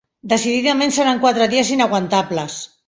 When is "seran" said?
0.95-1.21